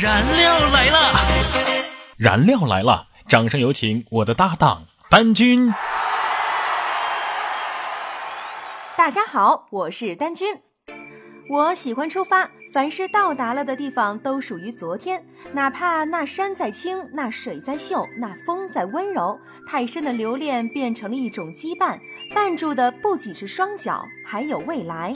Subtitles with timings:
[0.00, 0.98] 燃料来了，
[2.18, 3.08] 燃料来了！
[3.26, 5.74] 掌声有请我的搭档丹君。
[8.96, 10.56] 大家好，我是丹君。
[11.50, 19.36] 我喜欢出发，凡是到达了的地方都属于昨天，哪怕那山再青，那水再秀，那风再温柔，
[19.68, 21.98] 太深的留恋变成了一种羁绊，
[22.32, 25.12] 绊住的不仅是双脚，还有未来。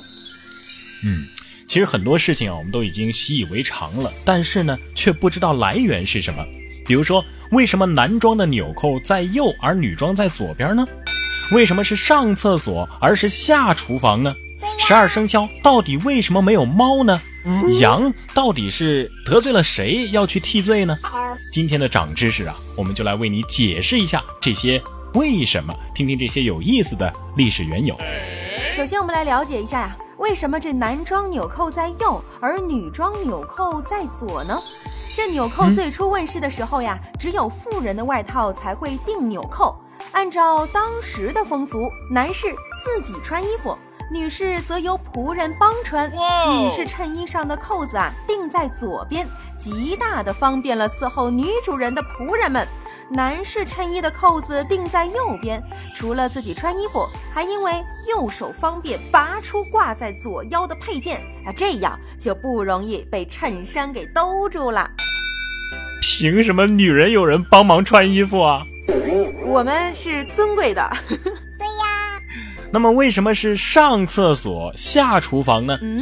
[1.07, 1.42] 嗯。
[1.73, 6.45] 其实很多事情啊，我们都已经习以为常了，但是呢，却不知道来源是什么。
[6.85, 10.87] 比如说，为什么男装的纽扣在右，而女装在左边呢？
[11.51, 14.35] 为什么是上厕所，而是下厨房呢？
[14.79, 17.19] 十二生肖到底为什么没有猫呢？
[17.81, 20.95] 羊到底是得罪了谁要去替罪呢？
[21.55, 24.79] 今天的长知识啊，我们就来为你解释一下这些
[25.15, 27.97] 为什么，听听这些有意思的历史缘由。
[28.77, 29.97] 首先，我们来了解一下呀。
[30.23, 34.55] 为什么这男装纽扣在右，而女装纽扣在左呢？
[35.17, 39.75] 这纽扣最初问世的时候呀，只有富人的外套才会钉纽扣。
[40.13, 43.77] 按照当时的风俗，男士自己穿衣服，
[44.13, 46.09] 女士则由仆人帮穿。
[46.49, 49.27] 女士衬衣上的扣子啊，钉在左边，
[49.59, 52.65] 极大的方便了伺候女主人的仆人们。
[53.11, 55.63] 男士衬衣的扣子钉在右边，
[55.95, 57.73] 除了自己穿衣服，还因为
[58.09, 64.91] 右手方便拔出挂在左腰的配件啊，这样就不容易被衬衫给兜住了。
[66.01, 68.65] 凭什么女人有人帮忙穿衣服啊？
[69.45, 70.91] 我们是尊贵的。
[71.09, 72.21] 对呀。
[72.71, 75.79] 那么为什么是上厕所下厨房呢？
[75.83, 75.99] 嗯，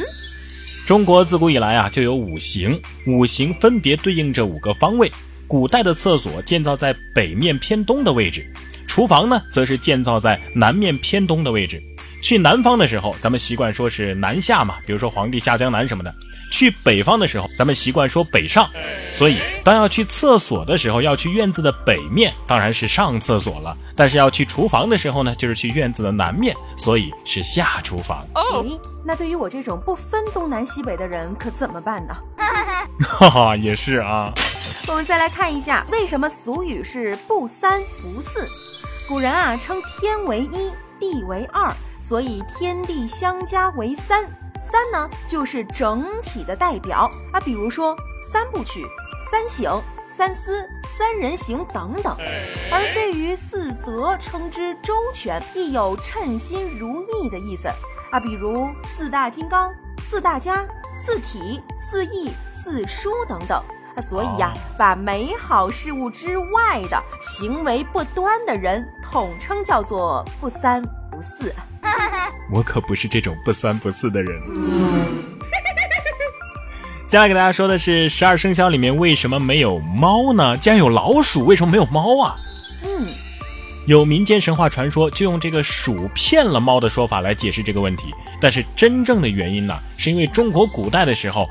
[0.87, 5.11] 中国自古以来啊就有五行，五行分别对应着五个方位。
[5.51, 8.47] 古代的厕所建造在北面偏东的位置，
[8.87, 11.83] 厨房呢，则是建造在南面偏东的位置。
[12.23, 16.15] 去南方的时候，咱们习惯说是南下嘛，比如说皇帝下江南什么的。
[16.51, 18.69] 去北方的时候，咱们习惯说北上。
[19.13, 23.77] 所以，当要去厕所的时候，要去院子的北面，当然是上厕所了。
[23.97, 28.27] 但是要去厨房的时候呢，就是去院子的南面，所以是下厨房。
[28.35, 28.65] 哦，
[29.05, 32.15] 那对于我这种不分东南西北的人，可怎么办呢？
[33.01, 34.33] 哈哈，也是啊。
[34.89, 38.47] 我们再来看一下，为什么俗语是不三不四？
[39.09, 44.25] 古人啊称天为一，地为二，所以天地相加为三。
[44.71, 48.87] 三呢就是整体的代表啊，比如说三部曲、
[49.31, 49.83] 三省、
[50.17, 52.17] 三思、三人行等等。
[52.71, 57.69] 而对于四则，称之周全，亦有称心如意的意思
[58.11, 59.73] 啊，比如四大金刚、
[60.09, 60.67] 四大家、
[61.05, 63.63] 四体、四义、四书等等。
[64.01, 70.81] 所以呀，把美好事物之外的行为不端的人，统称叫做不三
[71.11, 71.53] 不四。
[72.53, 74.41] 我可不是这种不三不四的人。
[77.07, 80.57] 接下来给大家说的是十二生肖里面为什么没有猫呢？
[80.57, 82.35] 既然有老鼠，为什么没有猫啊？
[82.85, 82.89] 嗯，
[83.89, 88.05] 有民间神话传说，就用这个鼠骗了猫的说法来解释这个问题。
[88.41, 91.49] 但是真正的原因呢，是因为中国古代的时候。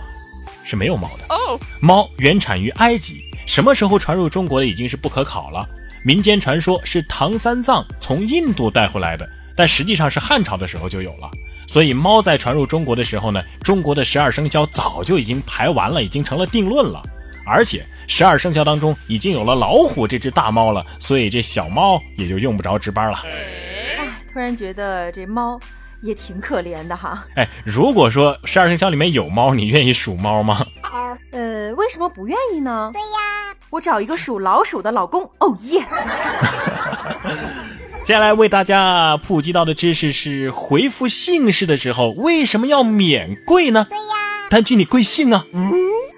[0.61, 1.59] 是没有猫的哦。
[1.79, 5.67] 猫原产于埃及，什么时候传入中国的已经是不可考了。
[6.05, 9.27] 民间传说是唐三藏从印度带回来的，
[9.59, 11.29] 但实际上是汉朝的时候就有了。
[11.67, 17.03] 所以猫在传入中国的时候呢，中国的十二生肖早就已经排完了，已经成了定论了。
[17.45, 23.19] 而且十二生肖当中已经有了老虎这只大猫了，所以这小猫也就用不着值班了。
[23.25, 25.59] 哎，突然觉得这猫。
[26.01, 27.27] 也挺可怜的哈。
[27.35, 30.65] 哎，如果说十二生肖里面有猫，你愿意属猫吗？
[31.33, 32.89] 呃，为什么不愿意呢？
[32.93, 35.29] 对呀，我找一个属老鼠的老公。
[35.39, 35.85] 哦耶！
[38.09, 43.85] 接下来为大家普及到的知识是：回复姓氏的时候为什么要免贵呢？
[43.87, 44.03] 对呀，
[44.49, 45.45] 单据你贵姓啊？
[45.53, 45.71] 嗯，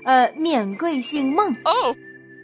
[0.05, 1.51] 呃，免贵姓孟。
[1.65, 1.93] 哦。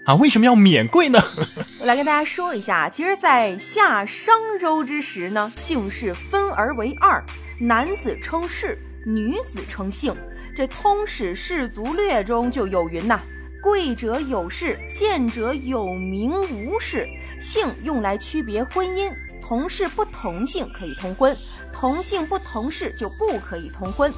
[0.03, 1.18] 啊，为什么要免贵呢？
[1.80, 7.24] 我来跟大家说一下，其实，在夏商周之时呢，姓氏分而为二，
[7.58, 10.14] 男子称氏，女子称姓。
[10.58, 13.18] 这《通史氏族略》中就有云呐
[13.64, 17.08] ：“贵者有氏，贱者有名无氏。”
[17.40, 19.09] 姓用来区别婚姻，
[19.47, 21.35] 同氏不同姓可以通婚，
[21.72, 24.11] 同姓不同氏就不可以通婚。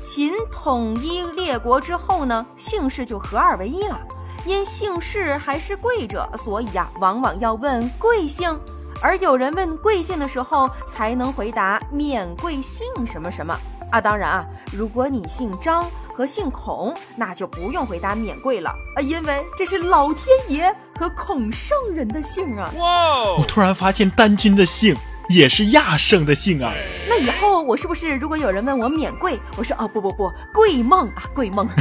[0.00, 3.98] 秦统一列国之后呢，姓氏就合二为一了。
[4.46, 8.56] 因姓氏还是贵者，所以呀，往往要问贵姓。
[9.02, 13.58] 而有人问贵姓的时候，才能回答免贵姓什么什么
[13.90, 14.00] 啊。
[14.00, 15.84] 当然啊，如果你姓张
[16.14, 22.70] 和姓孔，那就不用回答免贵了啊，因为这是老天爷和孔圣人的姓啊。
[22.76, 23.32] 哇！
[23.38, 24.96] 我突然发现丹君的姓
[25.28, 26.72] 也是亚圣的姓啊。
[27.08, 31.68] 那以后我是不是如果有人问我免贵，我说哦不不不，贵梦啊，贵梦。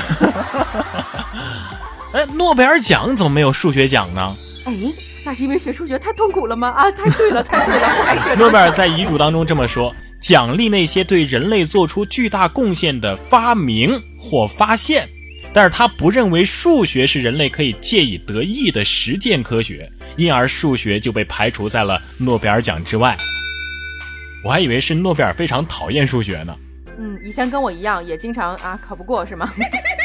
[2.13, 4.21] 哎，诺贝尔奖怎么没有数学奖呢？
[4.65, 4.71] 哎，
[5.25, 6.69] 那是因为学数学太痛苦了吗？
[6.69, 9.93] 啊，太对了，太对了，还是 诺贝尔在遗嘱当中这么说：
[10.27, 15.07] 奖励那些对人类做出巨大贡献的发明或发现。
[15.53, 19.87] 但是他不认为数学是人类可以借以得益的实践科学，
[20.17, 23.15] 因而数学就被排除在了诺贝尔奖之外。
[24.43, 26.57] 我还以为是诺贝尔非常讨厌数学呢。
[26.97, 29.53] 嗯，以前跟我一样，也经常啊考不过，是吗？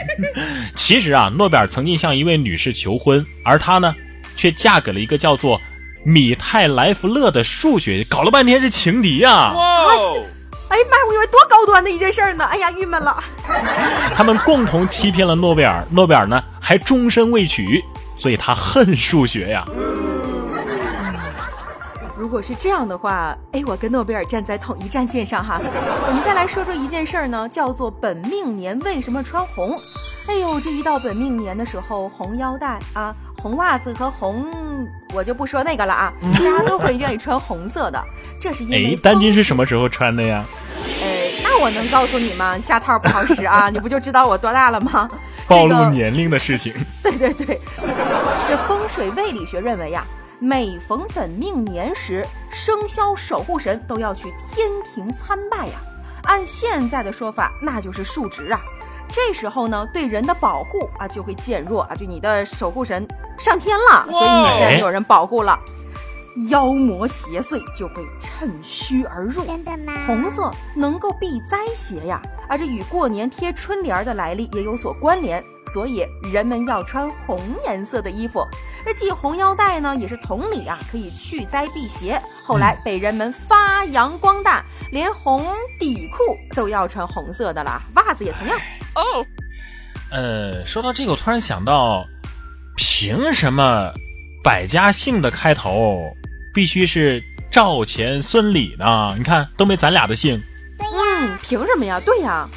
[0.76, 3.94] 其实啊，诺贝尔曾经向一位女士求婚，而她呢，
[4.36, 5.58] 却嫁给了一个叫做
[6.02, 9.52] 米泰莱弗勒的数学，搞了半天是情敌呀。
[9.52, 9.86] 哇
[10.70, 10.96] 哎呀妈！
[11.08, 12.44] 我以为多高端的一件事呢。
[12.44, 13.22] 哎呀，郁闷了。
[14.14, 19.64] 他们共同欺骗了诺贝尔，诺贝尔呢还终身未娶，所以他恨数学呀。
[22.16, 25.60] 如果是这样的话，哎，我跟诺贝尔站在统一战线上哈。
[26.06, 29.74] 我们再来说说一件事儿呢，叫做本命年为什么穿红？
[30.28, 34.46] 哎呦，这一到本命年的时候，红腰带啊，红袜子和红，
[35.14, 38.02] 我就不说那个了啊，大家都会愿意穿红色的。
[38.40, 40.44] 这是因为哎，丹金是什么时候穿的呀？
[41.62, 42.58] 我能告诉你吗？
[42.58, 43.68] 下套不好使啊！
[43.72, 45.06] 你不就知道我多大了吗？
[45.46, 46.72] 暴露年龄的事情。
[47.04, 47.60] 对对对，
[48.48, 50.02] 这风水位理学认为呀，
[50.38, 55.74] 每逢本命年时，生肖守护神都要去天庭参拜呀。
[56.24, 58.60] 按现在的说法，那就是数值啊。
[59.08, 63.06] 这时候呢，对人的保护啊就会减弱啊，就你的守护神
[63.38, 65.58] 上天了，所以你现在没有人保护了。
[66.48, 69.44] 妖魔邪祟就会趁虚而入。
[69.44, 69.92] 真的吗？
[70.06, 78.46] 红色能够避灾邪呀，而这与过年贴春联的来历也有所关联，所以人们要穿红颜色的衣服。
[78.86, 82.20] 而系红腰带呢，也是同理啊，可以去灾避邪。
[82.46, 85.46] 后来被人们发扬光大，连红
[85.78, 88.58] 底裤都要穿红色的了，袜子也同样。
[88.94, 89.02] 哦，
[90.10, 92.04] 呃，说到这个，我突然想到，
[92.76, 93.92] 凭什么
[94.42, 96.16] 百家姓的开头？
[96.54, 99.14] 必须是赵钱孙李呢？
[99.18, 100.40] 你看都没咱俩的姓。
[100.78, 102.00] 对呀，凭什么呀？
[102.00, 102.48] 对呀。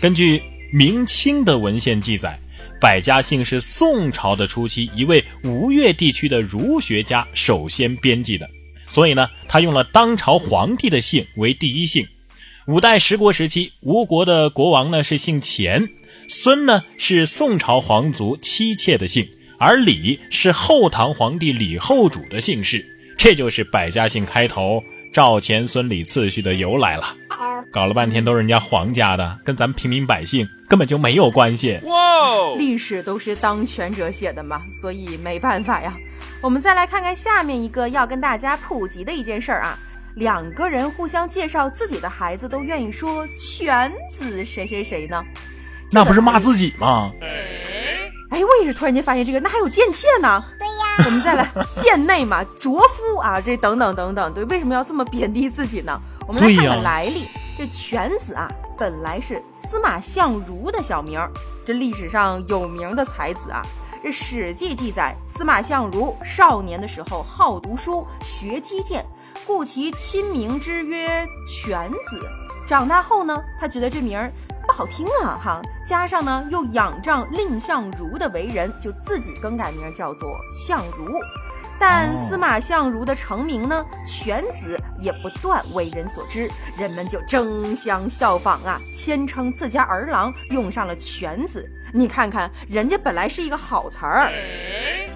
[0.00, 0.40] 根据
[0.72, 2.38] 明清的文献记载，
[2.80, 8.48] 百家姓是宋朝的初期一位吴越地区的儒学家首先编辑的，
[8.86, 12.06] 所以呢，他用了当朝皇帝的姓为第一姓。
[12.68, 15.88] 五代十国时期，吴国的国王呢是姓钱，
[16.28, 19.28] 孙呢是宋朝皇族妻妾的姓。
[19.58, 22.84] 而李是后唐皇帝李后主的姓氏，
[23.16, 24.82] 这就是百家姓开头
[25.12, 27.14] 赵钱孙李次序的由来了。
[27.72, 31.78] 搞了半天都是人家皇家的，跟咱们平民百姓根本就没有关系。
[31.84, 35.94] 哇，历史都是当权者写的嘛，所以没办法呀。
[36.40, 39.78] 我们再来看看下面一个要跟大家普及的一件事儿啊，
[40.14, 45.22] 两个人互相介绍自己的孩子，都愿意说犬子谁谁谁呢？
[45.90, 47.12] 那不是骂自己吗？
[47.20, 47.55] 哎，
[48.44, 50.42] 我也是突然间发现这个，那还有贱妾呢？
[50.58, 51.50] 对呀， 我们再来
[51.80, 56.00] 贱内嘛，卓夫啊，这等等等等，对，为什么要这么贬低自己呢？
[56.26, 57.10] 我们来看看来历。
[57.58, 61.20] 这犬子啊，本来是司马相如的小名，
[61.64, 63.62] 这历史上有名的才子啊。
[64.02, 69.04] 这《史记》记载，司马相如少年的时候好读书，学击剑，
[69.44, 72.20] 故其亲名之曰犬子。
[72.68, 74.30] 长大后呢，他觉得这名儿。
[74.76, 75.62] 不好听啊，哈！
[75.86, 81.18] 加上呢，又仰仗蔺相如的为人，就自己更改名叫做相如。
[81.80, 86.46] 但司马相如的成名呢，犬子也不断为人所知，
[86.78, 91.66] 人们就争相效仿啊，谦称自家儿郎用上了犬子。
[91.94, 94.30] 你看看，人家本来是一个好词儿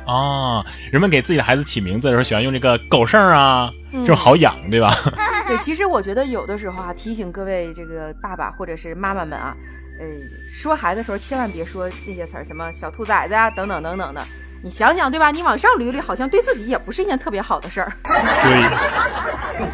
[0.07, 3.71] 哦，人们给自己的孩子起名字的时候喜欢用这个狗剩啊，
[4.07, 4.91] 就好养，对吧？
[5.51, 9.57] 对， 其实我觉得有的时候啊，提醒各位这个爸爸或者是妈妈们啊，
[9.99, 10.07] 呃，
[10.51, 14.23] 说孩子的时候千万别说那些词儿，什么小兔崽子啊，等等等等的。
[14.63, 15.31] 你想想，对吧？
[15.31, 17.93] 你往上捋捋，好像对自己也不是一件特别好的事儿。
[18.05, 19.67] 对。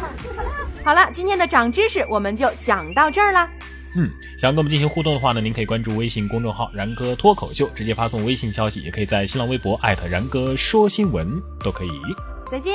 [0.85, 3.49] 好了，今天的长知识我们就讲到这儿了。
[3.95, 11.89] 嗯，想跟我们进行互动的话呢，您可以关注微信公众号“然哥脱口秀”，直接发送微信消息，也可以在新浪微博艾特然哥说新闻，都可以。
[12.49, 12.73] 再见。